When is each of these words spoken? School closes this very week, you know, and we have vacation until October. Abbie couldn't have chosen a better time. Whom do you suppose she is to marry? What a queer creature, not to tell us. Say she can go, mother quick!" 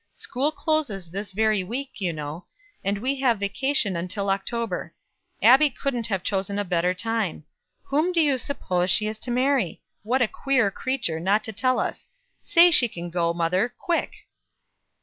School 0.15 0.51
closes 0.51 1.11
this 1.11 1.31
very 1.31 1.63
week, 1.63 2.01
you 2.01 2.11
know, 2.11 2.47
and 2.83 2.97
we 2.97 3.17
have 3.17 3.39
vacation 3.39 3.95
until 3.95 4.31
October. 4.31 4.95
Abbie 5.43 5.69
couldn't 5.69 6.07
have 6.07 6.23
chosen 6.23 6.57
a 6.57 6.65
better 6.65 6.95
time. 6.95 7.43
Whom 7.83 8.11
do 8.11 8.19
you 8.19 8.39
suppose 8.39 8.89
she 8.89 9.05
is 9.05 9.19
to 9.19 9.29
marry? 9.29 9.83
What 10.01 10.23
a 10.23 10.27
queer 10.27 10.71
creature, 10.71 11.19
not 11.19 11.43
to 11.43 11.53
tell 11.53 11.79
us. 11.79 12.09
Say 12.41 12.71
she 12.71 12.87
can 12.87 13.11
go, 13.11 13.31
mother 13.31 13.69
quick!" 13.77 14.25